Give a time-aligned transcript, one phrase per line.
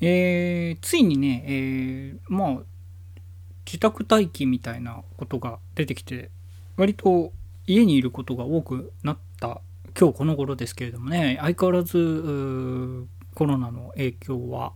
[0.00, 2.58] えー、ついにね、えー、まあ、
[3.66, 6.30] 自宅待機みたいなことが出てきて、
[6.76, 7.32] 割と
[7.66, 9.60] 家にいることが多くなった
[9.98, 14.72] 今日この頃ですけれどもね、相変わらずコロナの影響は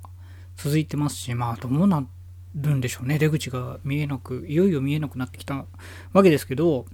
[0.57, 2.07] 続いてますし、まあどうな
[2.55, 5.66] るんでしょうね、出口が見えなく、いよいよ見えなくなってきた
[6.12, 6.87] わけですけど、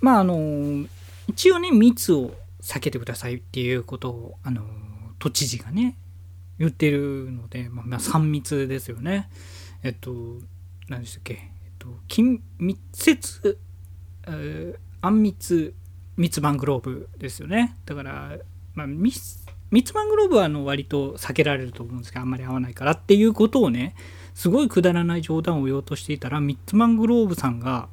[0.00, 0.86] まああの、
[1.28, 2.32] 一応ね、密を
[2.62, 4.62] 避けてくださいっていうことを、あの、
[5.18, 5.96] 都知事がね、
[6.58, 9.30] 言ってるので、まあ、3密ですよね。
[9.82, 10.38] えっと、
[10.88, 13.58] 何でしたっけ、えっと、近密接、
[14.26, 15.74] え、あんみつ
[16.16, 17.76] 密マングローブですよね。
[17.86, 18.38] だから、
[18.74, 19.44] まあ、密
[19.94, 23.94] マングローブはあの割と避けられると思うんですけど、あんまり合わないからっていうことをね、
[24.34, 27.88] すごいくだらない冗談を言おうとしていたら、ミッツマングローブさんが、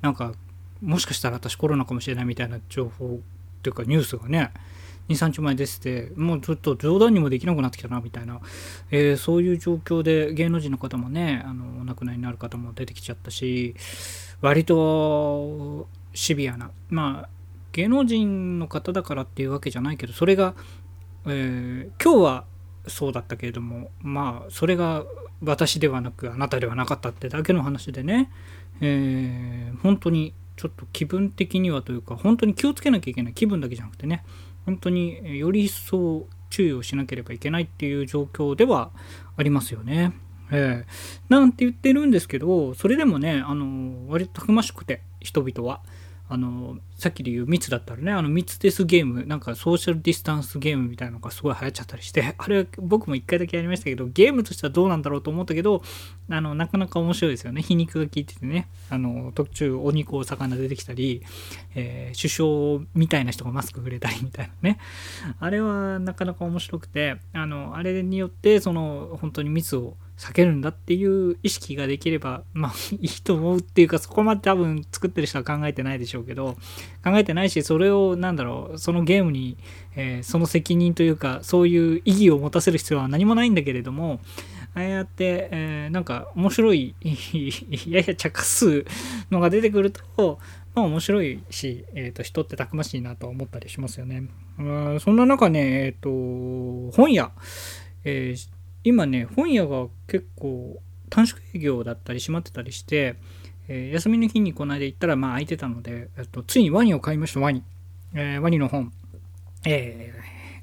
[0.00, 0.34] なんか、
[0.82, 4.52] もしかしたら私コロナかもしれないみたいな情報っていうかニュースがね、
[5.12, 8.40] 2、3日前出てて、もうちょっと冗談にもできなくなってきたな、みたいな、
[8.90, 13.74] えー、そういう状況で芸能人の方もね、あの、お亡くなりになる方も出てきちゃったし、
[14.40, 17.28] 割とシビアな、まあ、
[17.72, 20.54] 芸能人の方だからっていうわけじゃないけど、それが、
[21.26, 22.44] えー、今日は
[22.86, 25.04] そうだったけれども、まあ、それが
[25.42, 28.30] 私ではなく、あなたではなかったってだけの話でね、
[28.80, 33.32] えー、本当にちょっと気分的にはというか、本当に気をつけなきゃいけない。
[33.32, 34.24] 気分だけじゃなくてね、
[34.66, 38.90] 本当により一層注意をしなければいけないっていう状況では
[39.36, 40.12] ありますよね。
[40.50, 45.80] えー、なんて言ってるんですけど、それでもね、あの、割とたくましくて、人々は。
[46.32, 55.82] あの、さっきで言う密だったらね、あの密ですゲーム、なんかソーシャルディスタンスゲームみたいなのがすごい流行っちゃったりして、あれは僕も一回だけやりましたけど、ゲームとしてはどうなんだろうと思ったけど、
[56.30, 57.60] あの、なかなか面白いですよね。
[57.60, 61.22] 皮肉が効いててね、あの、途中お肉お魚出てきたり、
[61.74, 64.78] えー、首相みたいな人がマスクくれたりみたいなね。
[65.38, 76.56] あれはなかなか面白くて、あの、あれによって、その、本当に密を避けるんだっていう意識ができれば、 まあいいと思うっていうか、そこまで多分作ってる人は考えてないでしょうけど、
[77.02, 79.56] 考えてないし、それをなんだろう、そのゲームに、
[79.96, 84.20] えー、その責任というか、そういう意義を持たせる必要は何もないんだけれども、
[84.74, 86.94] ああやって、えー、なんか面白い、
[87.86, 88.84] やや茶化す
[89.30, 90.38] のが出てくると、
[90.74, 94.24] まあ面白いし、えっ、ー、と、人ってたくましいなと思ったりしますよね。
[94.58, 96.08] うんそんな中ね、えっ、と、
[96.92, 97.32] 本屋、
[98.04, 103.16] えー今ね本屋が結構短縮営業だったり閉まってたりして、
[103.68, 107.62] えー、休みの日にこの間行ったらまあ空いてたので、えっと、ついにワニを買いましたワニ、
[108.14, 108.92] えー、ワニの本、
[109.66, 110.12] え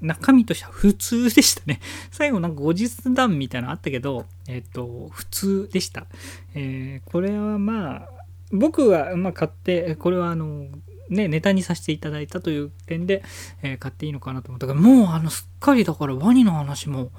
[0.02, 1.80] ー、中身としては普通でしたね。
[2.10, 6.06] 最後なんか後日談みたいなのあったけど、えっ、と、普通でした。
[6.54, 8.08] えー、これはまあ、
[8.52, 10.66] 僕はまあ買って、これはあの、
[11.08, 13.22] ね、ネタにさせていただいたという点で、
[13.62, 17.10] え、買っていいのかなと思ったけど、もうあの、すっかりだからワニの話も、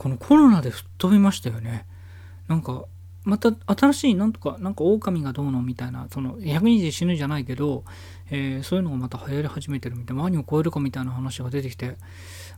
[0.00, 1.84] このコロナで吹っ飛びましたよね。
[2.48, 2.86] なんか、
[3.24, 7.84] また新しい、なんとか、なんか狼がどうのみたいな、その、100人で死ぬじゃないけど、
[8.30, 11.98] えー、そういうのがまた流行り始めてるみたいな、ワニを超えるかみたいな話が出てきて、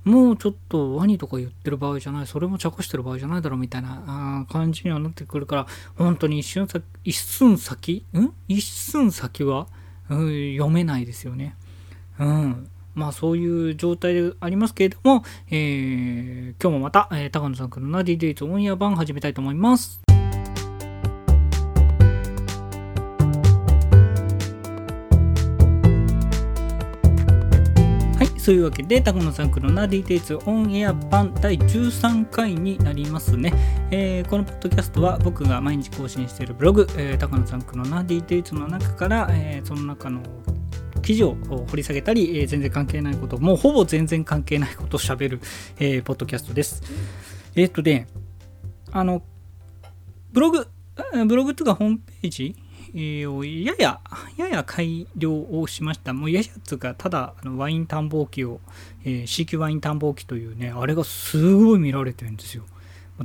[0.04, 5.66] もうちょっとワニとか言ってる場合じゃない、それも茶化してる場合じゃないだろうみたいな感じにはなってくるから、
[5.97, 8.32] 本当に一瞬先、一寸先ん？
[8.47, 9.66] 一寸先は、
[10.09, 11.56] うん、読めないですよね。
[12.20, 12.69] うん。
[12.94, 20.00] まあそういう状態でありますけれども、えー、今日もまた、えー、高野さんからの DDH オンエア版始めたいと思います。
[28.19, 33.53] はい、そういうわけで、高野さんからの DDH オンエア版第13回になりますね。
[33.91, 40.22] えー、このポッドキャストは僕が毎日更新しているブログ、えー、高野さんからの DDH の中から、えー、その中の
[41.02, 41.34] 記事を
[41.68, 45.40] 掘り下げたり、えー、全然関係ないこと、もうほぼ全然関係ないことを喋る、
[45.78, 46.82] えー、ポッドキャストです。
[47.54, 48.06] えー、っとね、
[48.92, 49.22] あの、
[50.32, 50.68] ブログ、
[51.26, 52.56] ブログとかホームページ
[53.26, 54.00] をやや、
[54.36, 56.12] やや改良をしました。
[56.12, 58.60] もうややつうか、ただあのワイン探訪機を、
[59.04, 62.65] えー、CQ ワイン探訪機というね、あれがすごい見られてるんですよ。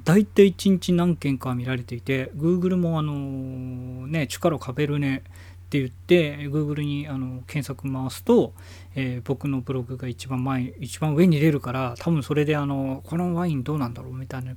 [0.03, 5.23] 大体1日何件か見られていて、Google もあのね、力カベルネ
[5.67, 8.53] って言って Google にあの検索回すと、
[8.95, 14.55] えー、僕のブログが一番前一番上に出るから多分それであのこのワインどうなんだろうみたいな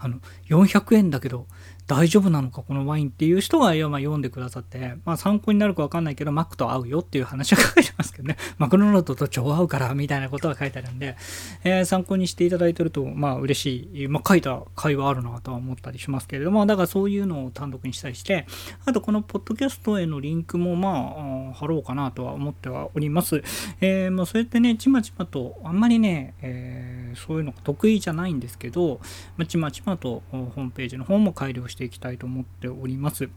[0.00, 0.18] あの
[0.48, 1.46] 400円だけど
[1.86, 11.16] 大丈夫なのかこのワインっていう人が読んでくださって、まあ参考になるかわかんないけど、マックと合うよっていう話が書いてますけどね、 マクドナルドと超合うからみたいなことが書いてあるんで、
[11.64, 18.46] えー、参考にしていただいてると、まあ嬉しい、まあ書いた会話あるなとは思ったりしますけれども、だからそういうのを単独にしたりして、
[18.84, 23.42] あとこのポッドキャストへのリンクもまあ、貼ろうかなとは思ってはおります。
[23.80, 29.00] えー、もうそうやってね、ちまちまと、あんまりね、えー、そういうのが得意じゃないんですけど、
[29.36, 33.28] まあちまちまとホームページの方も改良してしていきたいと思っております。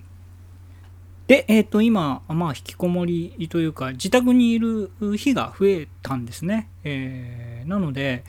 [1.28, 6.70] で、えっ、ー、と、今、まあ、引きこもりというか、自宅にいる日が増えたんですね。
[6.84, 8.24] えー、なので、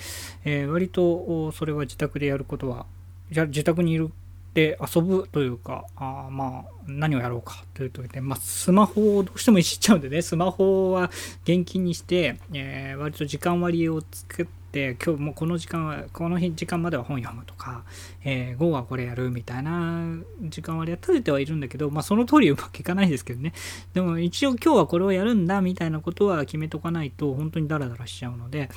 [0.46, 2.86] えー、割と、それは自宅でやることは、
[3.30, 4.10] じゃ自宅にいる
[4.56, 11.10] で遊ぶというか、あまあ、何をやろうかというとで、まあ、スマホをどうしてもいじっちゃうんでね、スマホは
[11.42, 17.84] 現金にして、えー、割と時間割を作って、今日もこの時間は、この日時間までは本読むとか、
[18.22, 23.54] えー、午後はこれやるみたいな時間割は立ててはいるんだけど、まあ、その通りうまくいかないですけどね。
[23.94, 28.68] でも一応今日はこれをやるんだみたいなことは決めとかないと、本当にダラダラしちゃうので、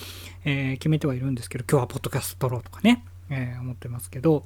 [0.46, 4.46] えー、決めてはいるんですけど、今日はポッドキャスト撮ろうとかね、えー、思ってますけど、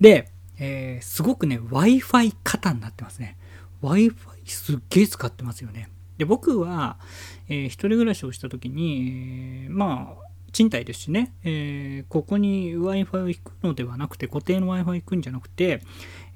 [0.00, 3.36] で、えー、すごくね、Wi-Fi 型になってますね。
[3.82, 4.14] Wi-Fi
[4.46, 5.90] すっげえ使ってますよね。
[6.18, 6.98] で、僕は、
[7.48, 15.82] えー、一人暮らしをした時に、えー、まあ、賃貸ですしね、えー、ここに Wi-Fi を引くのではなくて、固定の Wi-Fi を引くんじゃなくて、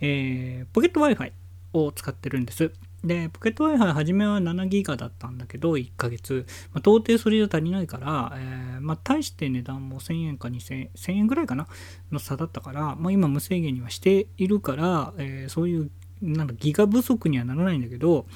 [0.01, 1.33] えー、ポケット Wi-Fi
[1.73, 2.73] を使ってるんです。
[3.05, 6.47] で、ポケット Wi-Fi 初めは7ギガだったんだけど、1ヶ月。
[6.73, 11.67] まあ、到底それじゃ足りないから、えー、まあ、大して値段も1000円か2000 1000円ぐらいかな
[12.11, 15.91] の差だったから、まあ、今無制限にはしているから、えー、そういう、
[16.23, 18.27] なんだ、ギガ不足にはならないんだけど、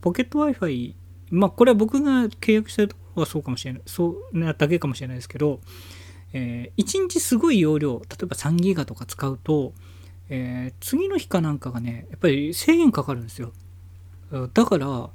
[0.00, 0.94] ポケット Wi-Fi、
[1.30, 5.60] まあ、これは僕が契約してるとこはそうかもしれない、そうなだけかもしれないですけど、
[6.32, 9.72] えー、1日すごい容量、例えば3ギガとか使うと、
[10.28, 13.52] えー、次の日かなんかがね、やっぱり制限かかるんですよ。
[14.52, 15.10] だから、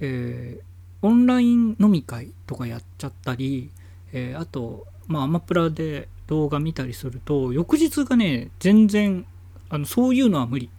[0.00, 3.70] えー、オンライン飲み会とかやっちゃったり、
[4.12, 9.26] えー、あと、まあ、アマプラで動画見たりすると、翌日がね、全然、
[9.68, 10.70] あのそういうのは無理。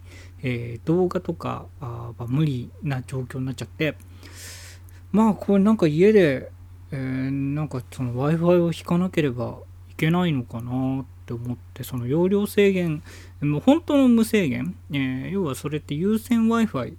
[0.46, 3.96] えー、動画とかは無理な状況になっちゃって、
[5.14, 6.50] まあ、これなんか家で、
[6.90, 9.58] えー、なんかその Wi-Fi を引かなければ
[9.88, 13.00] いけないのかなって思って、その容量制限、
[13.40, 16.96] もう本当の無制限、えー、要はそれって有線 Wi-Fi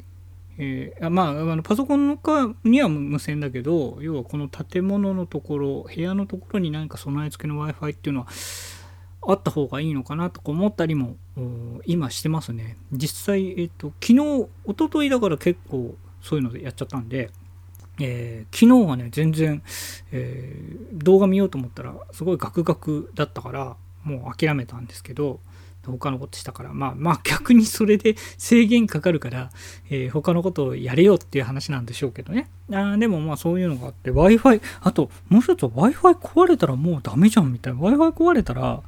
[0.57, 8.27] えー、まあ、あのパソコンのかには無線だけど、要はこの建物のところ、部屋のところに何か備え付けの Wi-Fi っていうのは
[9.27, 11.17] あった方がいいのかなとか思ったりも
[11.85, 12.77] 今してますね。
[12.93, 17.31] 実際、えっと、昨日、一昨日だから結構そういうのでやっちゃったんで、
[17.99, 19.61] えー、昨日はね、全然、
[20.11, 25.39] えー、動画見ようと思ったら、すごいガクガクだったから、もう諦めたんですけど、
[25.91, 29.51] 他のことしたから、まあまあ逆にそれで制限かかるから、
[29.89, 32.49] えー、他のことをやれよっていう話なんでしょうけどね。
[32.71, 37.79] あでもまあそういうのがあって、Wi-Fi、あともう一つは Wi-Fi 壊れたらもうダメじゃんみたいな。
[37.79, 38.81] Wi-Fi 壊れたら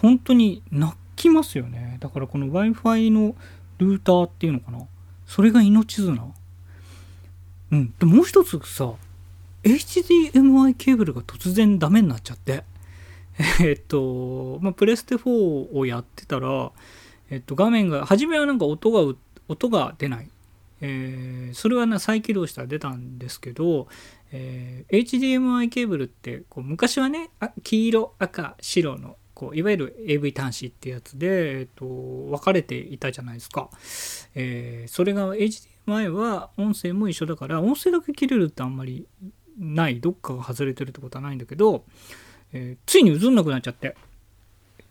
[0.00, 1.96] 本当に泣きますよね。
[2.00, 3.34] だからこの Wi-Fi の
[3.78, 4.80] ルーターっていうのかな。
[5.26, 6.32] それが命綱。
[7.72, 7.94] うん。
[7.98, 8.94] でもう一つさ、
[9.62, 12.64] HDMI ケーブルが突然ダメになっちゃって。
[13.60, 16.72] えっと、まあ、プレステ4をやってたら、
[17.30, 19.14] えっと、画面が、初めはなんか音が、
[19.48, 20.30] 音が出ない。
[20.80, 23.88] えー、それはな再起動したら出たんですけど、
[24.32, 27.30] えー、HDMI ケーブルってこう昔はね
[27.62, 33.70] 黄色赤白のこういわゆる AV 端子ってやつで、えっと、分かれていたじゃないですか、
[34.34, 39.06] えー、それが HDMI 前は音声も一緒だから音声だけ切れるってあんまり
[39.58, 41.84] ないどっかが外れてるってことはないんだけど
[42.52, 43.96] えー、ついに映んなくなっちゃって。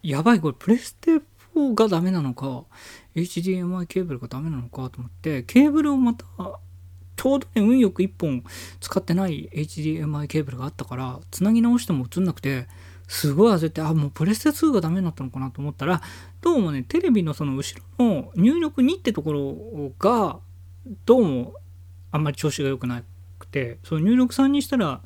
[0.04, 1.22] やばい、これプレステ
[1.56, 2.66] 4がダメなのか、
[3.16, 6.26] HDMI ケーブルがダメなのかと思って、ケーブルをまた、
[7.16, 8.44] ちょうどね、運よく1本
[8.82, 12.68] 使ってない HDMI ケーブルがあったから、つなぎ直しても映んなくて、
[13.08, 16.02] すごい焦って、あ、もうプレステ2がダメになったのかなと思ったら、
[16.42, 20.40] どうもね、テレビのその後ろの入力2ってところが、
[21.06, 21.54] どうも
[22.12, 23.04] あんまり調子が良くな
[23.40, 25.02] くて、その入力3にしたら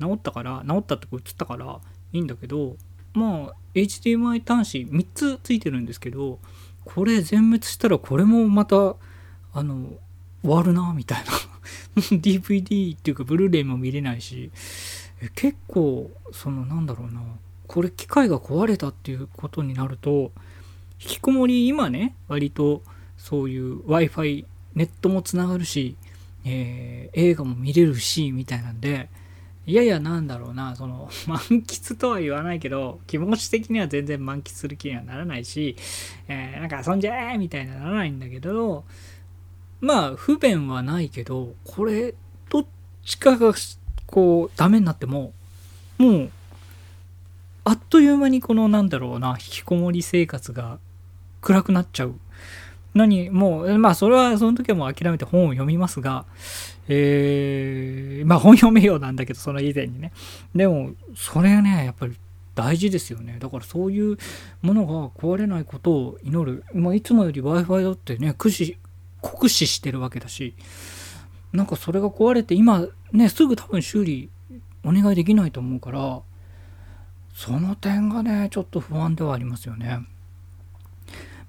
[0.00, 1.80] 治ったから、治ったってこ映ったから、
[2.12, 2.76] いいんだけど
[3.14, 6.38] まあ HDMI 端子3つついてるんですけど
[6.84, 8.96] これ全滅したらこれもまた
[9.54, 9.92] あの
[10.42, 11.32] 終わるなみたいな。
[11.94, 14.50] DVD っていうかブルーレイも見れないし
[15.34, 17.22] 結構そのなんだろうな
[17.66, 20.32] これ機械が壊れたっていうことになると
[20.98, 22.82] 引きこもり今ね割と
[23.18, 25.96] そういう Wi-Fi ネットもつながるし、
[26.44, 29.08] えー、映画も見れるしみたいなんで
[29.64, 35.76] いやいやなんだろうなその 満喫とは言わないけど気持ち的には全然満喫する気にはならないし、
[36.28, 38.84] えー、なんか遊んじゃえみたいなならないんだけど
[39.80, 42.14] まあ不便はないけどこれ
[42.48, 42.66] どっ
[43.04, 43.54] ちかが
[44.06, 45.32] こうダメになっても
[45.98, 46.30] もう
[47.64, 50.78] あっという間にこのなんだろうな引きこもり生活が
[51.40, 52.14] 暗くなっちゃう
[52.94, 56.26] 何もうまあそれはその時はもう諦めて本を読みますが
[56.88, 60.12] えー、まあ本読めようなんだけどその以前にね。
[60.54, 62.16] でもそれはねやっぱり
[62.54, 63.38] 大事ですよね。
[63.38, 64.18] だからそういう
[64.60, 68.78] ものが壊れないことを祈る、まあ、いつもより w i f i だってね駆使
[69.20, 70.54] 酷使してるわけだし
[71.52, 74.28] なんかそれが壊れて今ねすぐ多分修理
[74.84, 76.20] お願いできないと思うから
[77.32, 80.00] その点がねちょっと不安ではありますよね。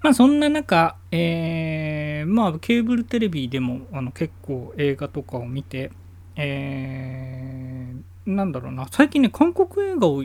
[0.04, 5.92] まあそんな中、えー、まあケーブルテレビでもあの結構映画とかを見て、
[6.36, 8.86] えー、なんだろうな。
[8.90, 10.22] 最近ね韓国映画を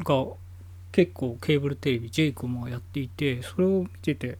[0.00, 0.34] が
[0.90, 4.36] 結構ケーブルテレビジェイコもやっていてそれを見てて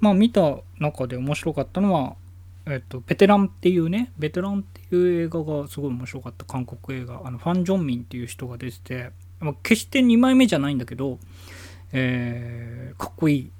[0.00, 2.16] まあ見た中で面白かったのは、
[2.64, 9.10] えっと、ベテランっていうね、ベテランっていう映画がすごい面白かった韓国映画、あの、ファン・ジョンミンっていう人が出てて、
[9.40, 11.18] まあ、決して2枚目じゃないんだけど、
[11.92, 13.50] えー、かっこいい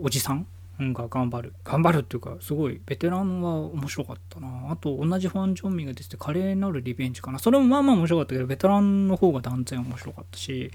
[0.00, 0.46] おじさん
[0.78, 1.54] が頑張る。
[1.64, 4.70] 頑張るっていうか、すごい、ベテランは面白かったな。
[4.70, 7.38] あと、同じファン・ジョンミンが出てて、華麗なるリベンジかな。
[7.38, 10.70] それもまあまあ面白かったけど、ベテランの方が断然面白かったし、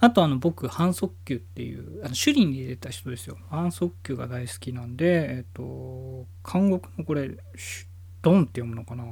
[0.00, 3.36] あとあの僕、反則球っていう、あの首里に出た人ですよ。
[3.50, 7.30] 反則球が大好きなんで、えっ、と、韓国のこれ、
[8.22, 9.04] ドンって読むのかな。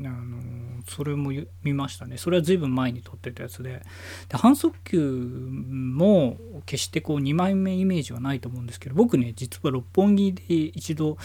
[0.00, 1.30] あのそれも
[1.62, 2.16] 見ましたね。
[2.16, 3.82] それは随分前に撮ってたやつで。
[4.28, 6.36] で反則球も
[6.66, 11.16] 決してこう2枚目イメージはないと思うんですけど、僕ね、実は六本木で一度、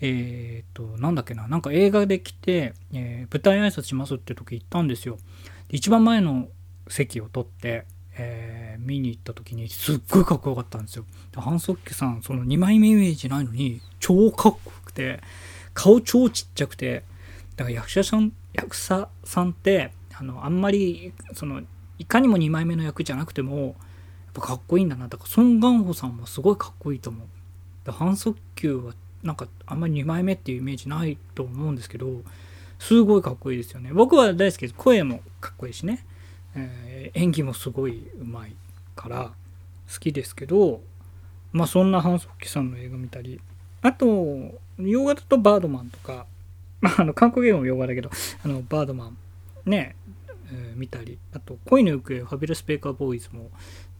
[0.00, 5.18] えっ、と、なんだっけな、なんか映画で来て、えー、舞台挨拶しますって時行ったんですよ。
[5.68, 6.48] で一番前の
[6.88, 7.86] 席を取って、
[8.18, 11.06] えー、見に行った時にすっごいかっこよかったんですよ。
[11.32, 15.20] でハン・ソッキさん、その2枚目イメージないのに超かっこよくて、
[15.72, 17.04] 顔超ちっちゃくて、
[17.58, 21.60] だから役者さん、役者さんって、あの、あんまり、その、
[21.98, 23.74] いかにも2枚目の役じゃなくても、やっ
[24.34, 25.08] ぱかっこいいんだな。
[25.08, 27.26] だから、ソン・ガンホさんもすごいかっこいいと思う。
[27.84, 32.22] で反則球は、なんか、あんまり2枚目っていうイメージないと思うんですけど、
[32.78, 33.92] すごいかっこいいですよね。
[33.92, 34.74] 僕は大好きです。
[34.74, 36.06] 声もかっこいいしね。
[36.54, 38.54] えー、演技もすごいうまい
[38.94, 39.32] から
[39.92, 40.80] 好きですけど
[41.52, 43.40] まあそんなハンソッキさんの映画見たり
[43.82, 46.26] あと洋画だとバードマンとか
[46.80, 48.10] ま ああの韓国映画も洋画だけど
[48.44, 49.16] あのバードマン。
[49.66, 49.96] ね、
[50.50, 51.18] えー、見たり。
[51.32, 53.50] あと恋の行方ファビュラス・ペーカー・ボーイズも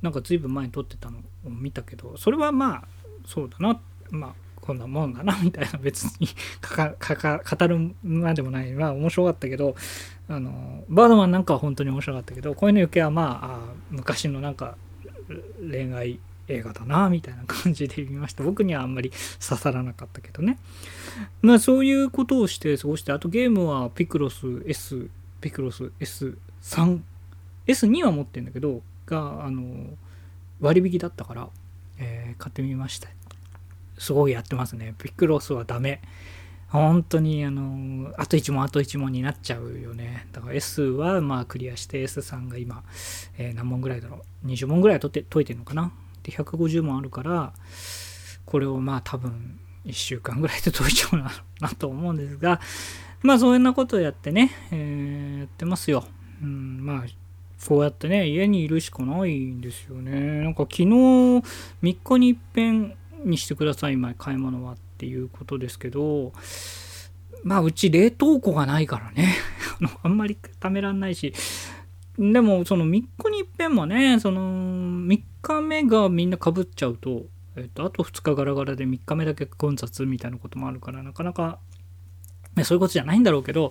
[0.00, 2.85] なんか随分前に撮ってたのを見たけどそれはまあ
[3.26, 3.80] そうだな。
[4.11, 5.78] まあこんなもんだな みたいな。
[5.78, 6.28] 別に
[6.61, 9.75] かか語るまでもないまあ面白かったけど
[10.28, 14.76] あのバードマンなんかは本当に面白かったけど恋の行方はまあ昔のなんか
[15.61, 18.43] 恋愛映画だなみたいな感じで見ました。
[18.43, 20.59] 僕にはあんまり刺さらなかったけどね。
[21.43, 25.09] まあそういうことをして過ごしてあとゲームはピクロス S
[25.40, 27.00] ピクロス S3
[27.67, 29.90] S2 は持ってんだけどがあの
[30.61, 31.49] 割引だったから、
[31.99, 33.09] えー、買ってみました。
[33.99, 34.95] すごいやってますね。
[34.99, 36.00] ピクロスはダメ。
[36.69, 40.26] 本当にあのあと1問あと1問になっちゃうよね。
[40.33, 42.83] だから S はまあクリアして S さんが今、
[43.38, 44.47] えー、何問ぐらいだろう。
[44.47, 45.93] 20問ぐらい解って解いてるのかな。
[46.28, 47.52] で150問あるから
[48.44, 51.30] これをまあ多分1週間ぐらいで解いちゃうな
[51.61, 52.61] なと思うんですが
[53.23, 56.04] まあそういうなことをやってね、えー、やってますよ、
[56.42, 57.04] うん、まあ
[57.66, 61.42] こうやってね家にいるしかないんですよねなんか昨日3
[61.82, 62.94] 日にいっぺん
[63.25, 66.32] にしてください今買い物はっていうことですけど、
[67.42, 69.37] まあ、うち冷凍庫がないからね。
[70.02, 71.32] あんまり貯めらんないし。
[72.18, 81.60] でも、その3日に一遍もね、その3日目がみんなかぶっちゃうと、えっと、あと2日ガラガラで3日目だけ混雑みたいなこともあるから、なかなか、
[82.64, 83.70] そういうことじゃないんだろうけど、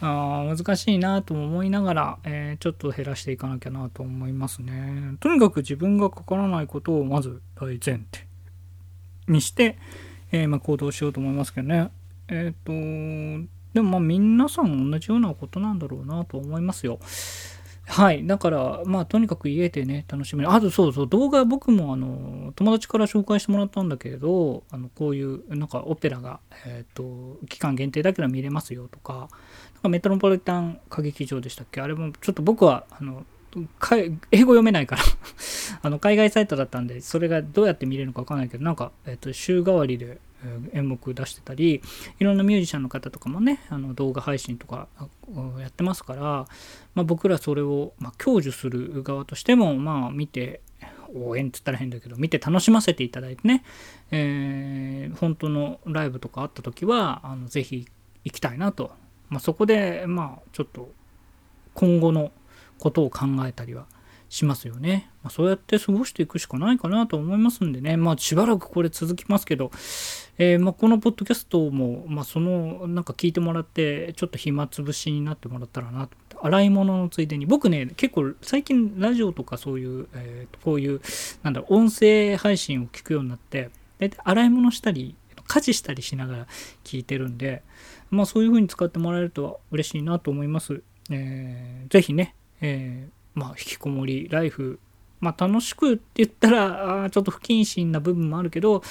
[0.00, 5.16] あ難しいなとも思いながら、えー、ちょっと減らしていかなきゃなと思いますね。
[5.18, 8.26] とにかく自分がかからないことをまず大前提
[9.26, 9.76] にして、
[10.30, 11.90] えー、まあ、行動しようと思いますけどね。
[12.28, 17.00] えっ、ー、と、でもまあ皆さん同じようなことなんだろうなと思いますよ。
[17.88, 18.26] はい。
[18.26, 20.52] だから、まあ、とにかく家でね、楽しめる。
[20.52, 31.80] あと、そうそう、動画、僕も、あの、友達から紹介してもらったんだけれど、あの、こういう、なんか、オペラが、えっ、ー、と、期間限定だけど見れますよとか、なんかメトロポリタン歌劇場でしたっけ？
[31.80, 33.24] あれも、ちょっと僕は、あの、
[34.30, 35.02] 英語読めないから。
[35.82, 40.18] あの海外サイトだったんでそれがどうやって見れるのかわかんないけどなんか、えっと、週替わりで
[40.72, 41.82] 演目出してたり
[42.18, 44.88] いろんなミュージシャンの方とかもねあの動画配信とか
[45.58, 46.22] やってますから、
[46.94, 50.60] まあ、僕らそれを、まあ、享受する側としてもまあ見て
[51.14, 53.64] 応援って言ったら変だけど見て楽しませていただいてね、
[54.10, 57.86] えー、本当のライブとかあった時はあのぜひ
[58.24, 58.92] 行きたいなと、
[59.30, 60.90] まあ、そこでまあちょっと
[61.74, 62.30] 今後の
[62.78, 63.86] ことを考えたりは
[64.28, 65.10] しますよね。
[65.22, 69.70] まあ、そうやって過ごしていくしかないかなと思いますんでね、まあしばらくこれ続きますけど、
[70.38, 81.00] えー、まあこのポッドキャストも、まあそのなんか聞いてもらって、ちょっと暇つぶしになってもらったらなと洗い物のついでに、僕ね、結構最近ラジオとかそういう、えー、こういう、
[81.42, 85.16] なんだろう、音声配信を聞くようになって、大体洗い物したり、
[85.46, 86.46] 家事したりしながら
[86.84, 87.62] 聞いてるんで、
[88.10, 90.82] まあそういう風に使ってもらえると嬉しいなと思います。
[91.10, 94.80] えー、ぜひね、えーまあ、引きこもりライフ、
[95.20, 98.82] まあ、楽しくって言ったらあちょっと不謹慎な部分もあるけど、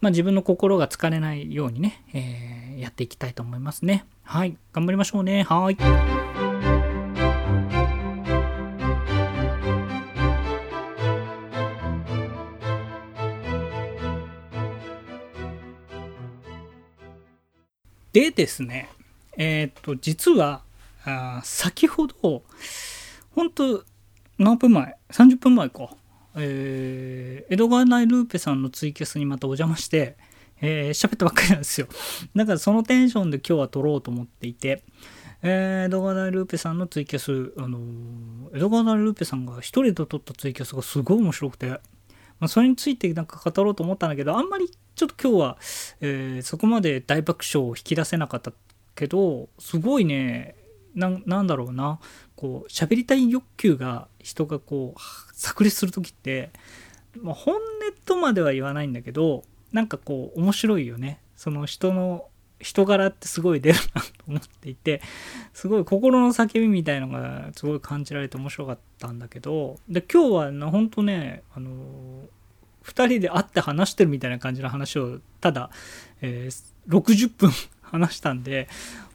[0.00, 4.04] まあ、自分の心が疲れないようにね、えー、やっていきたいと思いますね。
[4.24, 5.44] はい、頑張りましょうね。
[5.44, 5.76] はい。
[18.12, 18.90] でですね、
[19.38, 20.62] えっ、と、実は、
[21.04, 22.42] あ先ほど、
[23.34, 23.84] 本当
[24.38, 25.90] 何分前 ?30 分前か。
[26.34, 30.16] えー、江戸川内ルーペさんのツイキャスにまたお邪魔して、
[30.60, 31.88] えー、喋ったばっかりなんですよ。
[32.34, 34.84] だからそのテンションで今日は撮ろうと思っていて、
[35.42, 41.80] えー、江戸川内ルーペさんのツイキャス、あのー、江戸川内ルーペさんが一人で撮ったツイキャスがすごい面白くて、ま
[42.42, 45.58] あ、それについてなんか語ろうと思ったんだけど、あんまりちょっと今日は、
[46.00, 48.52] えー、そこまで大爆笑を引き出せなかった
[48.94, 50.54] けど、すごいね、
[50.94, 51.98] なんだろうな、
[52.36, 55.00] こう喋りたい欲求が人がこう
[55.34, 56.50] 炸裂する時って、
[57.20, 57.60] まあ、本音
[58.04, 61.20] とまでは言わないんだけどなんかこう面白いよね。
[61.36, 62.28] その人の
[62.62, 65.02] 人柄ってすごい出るなと思っていて
[65.52, 71.70] すごい心の叫びみたいのがすごい感じられて面白かったんだけどで今日はほんとねあの
[72.84, 75.70] 2人で会って話してるみたいな感じの話をただ、
[76.20, 77.50] えー、60分
[77.92, 78.68] 話したんで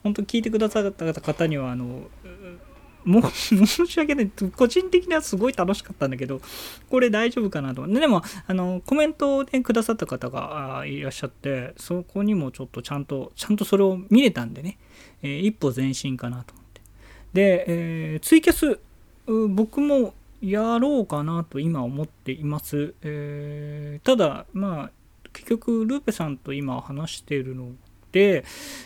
[0.03, 2.09] 本当聞いてくださった方にはあの
[3.07, 4.31] も 申し訳ない。
[4.55, 6.41] 個人的にはすごい楽しかったんだけど、
[6.89, 7.87] これ大丈夫かなと。
[7.87, 14.77] でも、あの、コメントでくださった方がいらっしゃって、そこにもちょっとちゃんと、ちゃんとそれを見れたんでね、
[15.21, 16.81] えー、一歩前進かなと思って。
[17.33, 18.79] で、えー、ツイキャス、
[19.25, 22.93] 僕もやろうかなと今思っています。
[23.01, 24.91] えー、ただ、まあ、
[25.31, 27.71] 結局、ルーペさんと今話しているの
[28.17, 28.45] で、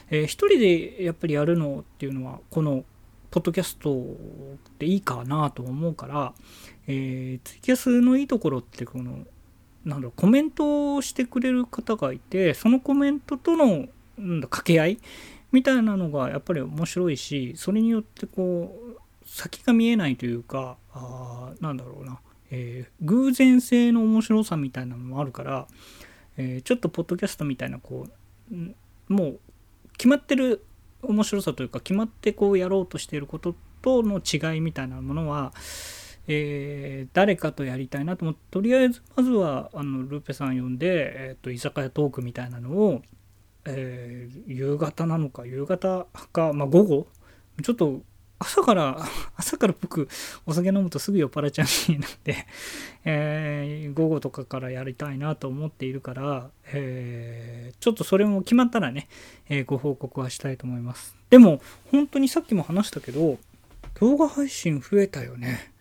[0.09, 2.83] えー、一人でやっぱりやるのっていうのは、この
[3.31, 3.95] ポッドキャスト
[4.77, 6.33] でいいかなと思うから、
[6.87, 9.19] えー、ツイキャスのいいところってこの
[9.85, 14.97] なんだろコメントをしてくれる方がいてそのコメントとのなんだ掛け合い
[15.53, 22.19] みたいなのがやっぱり面白いしそれによってこう先が見えないというかあなんだろうな、
[22.51, 25.67] えー、偶然性の面白さみたいなのもあるから、
[26.35, 28.07] えー、ちょっとポッドキャストみたいなこ
[28.51, 28.55] う
[29.11, 29.39] もう
[29.97, 30.65] 決まってる
[31.03, 35.53] 面白さというか決まってこうやろうとしていることとの違いみたいなものは、
[36.27, 43.01] えー、誰かとやりたいなと思ってとりあえずまずはあのルーペさん呼んで、えーと、居酒屋トークみたいなのを、
[43.65, 47.07] えー、夕方なのか夕方か、まあ、午後
[47.63, 48.01] ちょっと
[48.43, 48.97] 朝から、
[49.35, 50.09] 朝から僕、
[50.47, 52.47] お酒飲むとすぐ酔っ払っちゃうなんで、
[53.05, 59.07] えー、午後とかからやりたいなと思っているから、えー、ちょっとそれも決まったらね、
[59.47, 61.15] えー、ご報告はしたいと思います。
[61.29, 63.37] でも、本当にさっきも話したけど、
[63.99, 65.71] 動画配信増えたよね。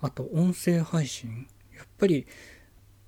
[0.00, 1.48] あと、音声配信。
[1.76, 2.24] やっぱり、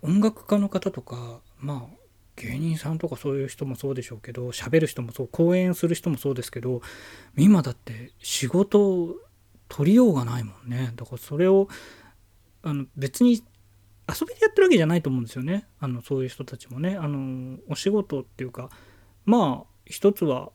[0.02, 2.01] 音楽家の方とか、まあ、
[2.42, 6.83] 芸人さんとかそういう人もそうでしょうけど喋る人もそう講演する人もそうですけど
[7.37, 9.16] 今だって仕事を
[9.68, 10.92] 取りようがないもんね。
[10.96, 11.68] だからそれを
[12.62, 13.42] あの別に
[14.09, 15.66] 遊びでやってるわけじゃないと思うんですよね。
[15.81, 16.96] あのそういう人たちもね。
[16.96, 18.70] あのお仕事っていうか
[19.24, 20.50] まあ一つは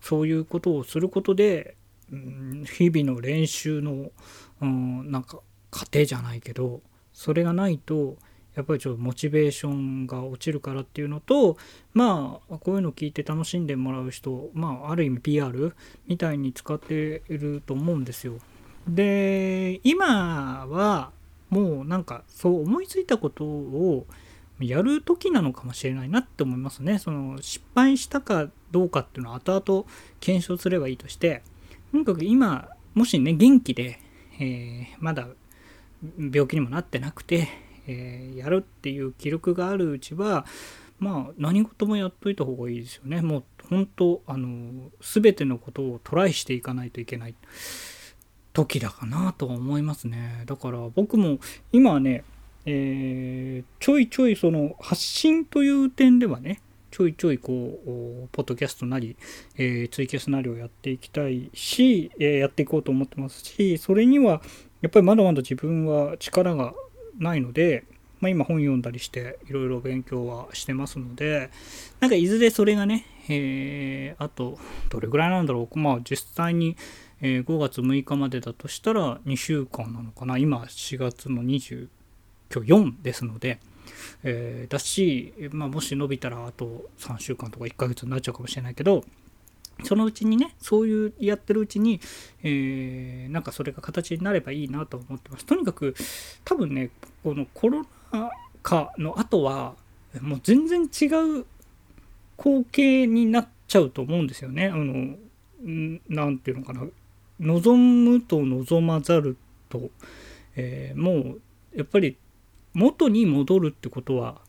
[0.00, 1.76] そういうことをすることで、
[2.12, 4.10] うん、日々の練習の、
[4.60, 8.16] うん、なんか過程じゃないけどそれがないと
[8.58, 11.56] やっぱりちょっとモチベーションが落ちるからっていうのと
[11.94, 15.76] まあこういうの聞いて楽しんでもらう人まあある意味 PR
[16.08, 18.38] みたいに使っていると思うんですよ。
[18.88, 21.12] で今は
[21.50, 24.06] もうなんかそう思いついたことを
[24.58, 26.98] やる時なのかもしれないなって思いますね。
[26.98, 29.84] その失敗したかどうかっていうのは後々
[30.18, 31.42] 検証すればいいとして
[31.92, 34.00] とにかく今もしね元気で、
[34.40, 35.28] えー、まだ
[36.18, 40.46] 病気にもなってなくて、えー、やるっていう記録があるうちは
[40.98, 43.22] まあ何事もやっといた方がいいですよね。
[43.22, 47.34] もう本当あの全てのことをトライしていかないといけない
[48.52, 50.42] 時だかなとは思いますね。
[50.46, 51.38] だから僕も
[51.72, 52.24] 今はね、
[52.66, 59.16] えー、ちょいちょいその発信という点ではねちょいちょいこうポッドキャストなり、
[59.56, 64.42] えー、ツイキャスなりをやっていきたいし、えー、やっていこうと思ってますしそれには
[64.80, 66.74] やっぱりまだまだ自分は力が
[67.18, 67.84] ないので、
[68.20, 71.50] まあ、今本読んだりしていろいろ勉強はしてますので
[72.00, 75.78] なんかいずれそれがね、えー、あとどれぐらいなんだろう。
[75.78, 76.76] まあ実際に、
[77.20, 80.38] え、5月6日までだとしたら2週間なのかな。
[80.38, 81.88] 今4月の20
[82.52, 83.60] 今日4ですので
[84.22, 89.04] えー、だし、まあ、もし伸びたらあと3週間とか1ヶ月になっちゃうかもしれないけど
[89.84, 92.00] そのうちにねそういうやってるうちに、
[92.42, 95.46] えー、なんかそれが形になればいいなと思ってます。
[95.46, 95.94] とにかく
[96.44, 96.90] 多分ね
[97.22, 98.30] このコロナ
[98.62, 99.74] 禍の後は
[100.20, 101.06] もう全然違
[101.40, 101.46] う
[102.36, 104.66] 光景になっちゃうと思うんですよね。
[104.66, 105.16] あの
[106.08, 106.86] 何て言うのかな。
[107.40, 109.36] 望むと望まざる
[109.68, 109.90] と、
[110.56, 111.40] えー、もう
[111.74, 112.16] やっぱり
[112.74, 114.40] 元に戻るってことは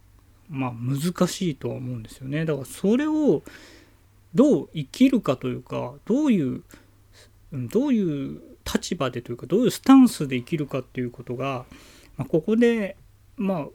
[0.50, 2.46] まあ難しいとは思うんですよね。
[2.46, 3.44] だからそれを
[4.34, 6.64] どう生きるかというかどういう
[7.52, 11.66] どういう立場でというかどういうスタンスで生きるかっていうことが、
[12.18, 12.96] まあ、ここで
[13.38, 13.68] まあ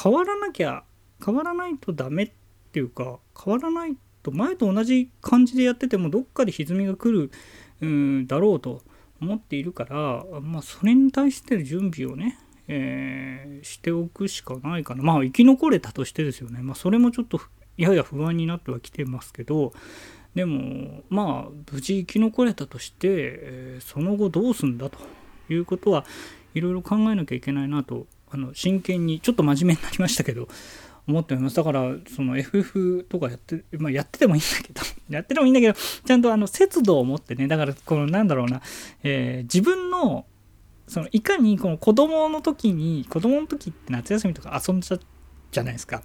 [0.00, 0.84] 変わらなきゃ
[1.24, 2.30] 変わらないとダメっ
[2.72, 7.30] ていうか変わらないと前と同じ感じでやっててもどっかで歪みが来る
[7.80, 8.82] うんだろうと
[9.20, 15.02] 思っているから、まあ、それに対しての準備をねえー、しておくしかないかな。
[15.02, 16.60] まあ生き残れたとしてですよね。
[16.60, 17.40] まあそれもちょっと
[17.78, 19.72] やや不安になってはきてますけど、
[20.34, 24.98] でもまあ無事生き残れたとして、えー、その後どうすんだと
[25.48, 26.04] いうことは
[26.54, 30.48] いろいろ考えなきゃいけないなと、あの真剣にちょっと真面目になりましたけど、
[31.08, 31.56] 思っております。
[31.56, 38.60] だから、その FF とかやって、まあやっててもいいんだけど、 やっててもいいんだけど、ちゃんとあの節度を持ってね、だからこのなんだろうな、
[39.02, 40.26] えー、自分の
[40.86, 44.98] そのいかにこの子供の時に子供の時って夏休みとか遊んじゃ
[45.50, 46.02] じゃないですか。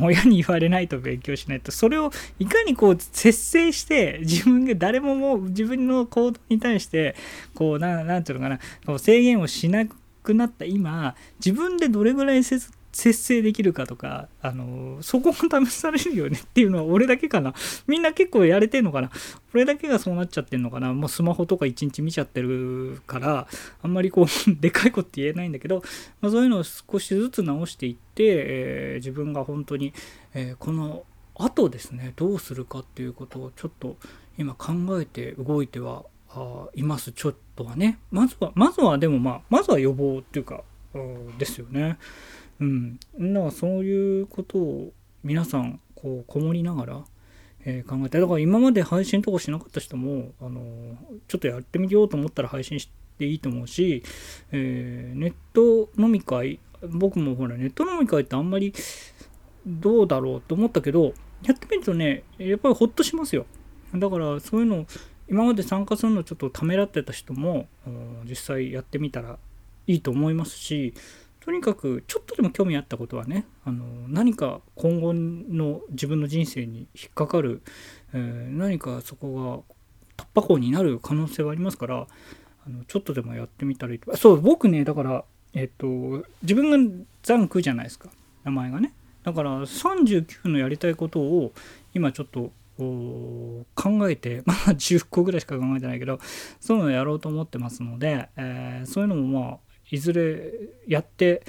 [0.00, 7.14] 親に言われないと勉強しないとそれをいかにこう節制して自分が誰ももう自分の行動に対して
[7.54, 9.84] こう何て言うのかなこう制限をしな
[10.22, 17.54] くなった今自分でどれぐらい節節制できるかとか、あのそこも試されるよねっていうのは俺だけかな。
[17.86, 19.10] みんな結構やれてんのかな。
[19.54, 20.92] 俺だけがそうなっちゃってんのかな。
[20.92, 23.48] もうスマホとか一日見ちゃってるから、
[23.82, 24.26] あんまりこう、
[24.60, 25.82] でかいこと言えないんだけど、
[26.20, 29.94] まあ、そういうのを少しずつ直していって、えー、自分が本当に、
[30.34, 33.96] えー、この後ですね、どうするかっていうことをちょっと
[34.36, 36.04] 今考えて動いては
[36.74, 37.98] います、ちょっとはね。
[38.10, 40.62] まずは、まずはでもまあ、まずは予防っていうか、
[41.38, 41.98] ですよね。
[42.62, 44.92] うん、だからそういうことを
[45.24, 47.04] 皆さんこうこもりながら、
[47.64, 48.20] えー、考えて。
[48.20, 50.60] だから今まで配信とかしなかった人も、あの
[51.28, 54.02] ちょっとやってみようと思ったら配信していいと思うし、
[54.52, 58.72] えー、ネット飲み会僕もほらネット飲み会ってあんまり
[59.66, 63.46] どうだろうと思ったけどやってみるとねやっぱりほっとしますよ。
[63.94, 64.86] だからそういうの
[65.28, 67.66] 今まで参加するのちょっとためらってた人も
[68.24, 69.38] 実際やってみたら
[69.86, 70.94] いいと思いますし
[71.44, 77.62] とにかくちょっとでも興味あったことはねあの何か今後の自分の人生に引っかかる、
[78.14, 79.64] えー、何かそこ
[80.16, 82.06] が突破口になる可能性はありますから
[82.66, 88.08] あのちょっとでもやってみたらいいとそう僕ねだからえっと自分がザンクじゃないですか。
[88.44, 88.92] 名前がね。
[89.22, 91.52] だから39のやりたいことを
[91.94, 96.18] 今ちょっと考えて まあ10個ぐらいしか考えてないけど
[96.58, 99.58] そういうのをやろうと思ってますので、えー、そういうのもまあ
[99.92, 100.52] いずれ
[100.88, 101.42] やって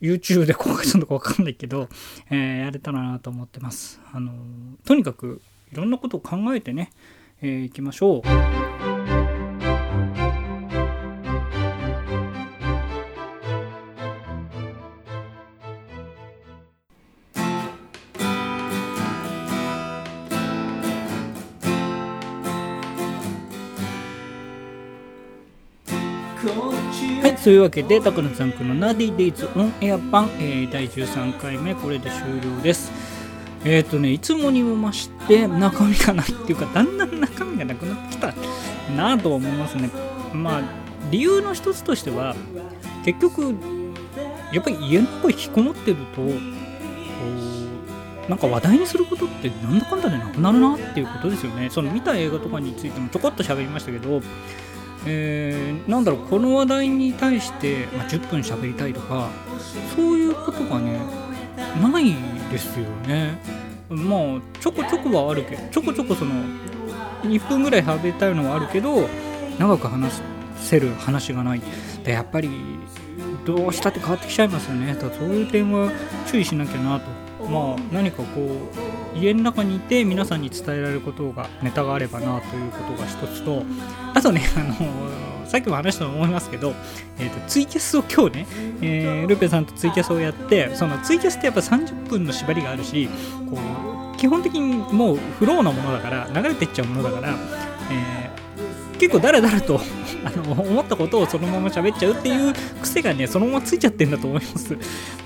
[0.00, 1.88] YouTube で公開するのか分かんないけど、
[2.30, 4.00] えー、やれたらなと思ってます。
[4.12, 4.32] あの
[4.86, 6.90] とにかくいろんなことを考えてね、
[7.42, 8.89] えー、いきましょう。
[27.42, 32.92] そういうわけで、タクナさんくんのナディデイズオンエア版、えー、第13回目、これで終了です。
[33.64, 38.34] えっ、ー、とね、いつもにも増して中身がないっていうか、だんだん中身がなくなってきた
[38.94, 39.88] なぁと思いますね。
[40.34, 40.62] まあ、
[41.10, 42.36] 理由の一つとしては、
[43.06, 43.54] 結局、
[44.52, 46.20] やっぱり家の中引きこもってると、
[48.28, 51.70] なんか話題にすることってなんだかんだでなくなるなっていうことですよね。
[51.70, 54.20] その見た映画とかについてもちょこっと喋りましたけど、
[55.06, 59.30] えー、なんだろうこの話題に対して、まあ、10分喋りたいとか
[59.96, 61.00] そういうことがね
[61.80, 62.14] ない
[62.50, 63.38] ですよね。
[63.88, 66.32] まあちょこちょこはあるけどちょこちょこその
[67.22, 69.08] 1分ぐらい喋りたいのはあるけど
[69.58, 70.20] 長く話
[70.56, 71.62] せる話がない。
[72.04, 72.50] でやっぱり
[73.44, 74.94] どうしたって変わってきちゃいますよね。
[74.94, 75.90] だそういう点は
[76.26, 77.19] 注意しなきゃなと。
[77.50, 78.40] まあ何かこ
[79.14, 83.62] う家の中にいて皆さんに伝えられることがネタがあればなということが一つと
[84.14, 86.74] あとねあのさっきも話したと思いますけど、
[87.18, 88.46] えーと、ツイキャスを今日ね、
[88.82, 93.08] えー、ルペさんとツイキャスをやってそのツイキャスってやっぱ30分の縛りがあるし
[93.50, 93.58] こ
[94.14, 97.34] う基本的にもうフローなものだから流れてっちゃうものだから、
[97.90, 98.39] えー、
[99.00, 99.80] 結構だらだらと
[100.24, 104.76] あの思ったことをそのまま喋っちゃうっていう癖がねそのままついちゃってんだと思います。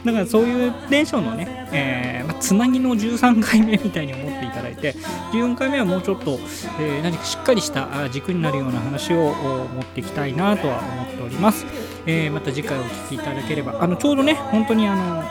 [0.05, 4.95] だからそういうテンションのね、えー、まあ、つなぎの13回目みたいに思っていただいて
[5.33, 6.39] 14回目はもうちょっと、
[6.79, 9.35] えー、何かしっかりした軸になるような話を
[9.75, 11.67] 持っていきたいなとは思っております、
[12.07, 15.25] えー、また次回お聴きいただければあのちょうどね本当にあの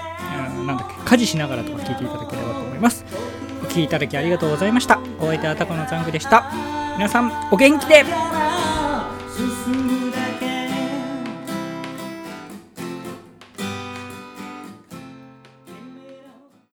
[0.65, 3.05] なんだっけ家事しながらとか聞いていただければと思います。
[3.73, 4.99] 聴きいただきありがとうございました。
[5.19, 6.45] お相手はタコのザングでした。
[6.95, 8.05] 皆さんお元気で。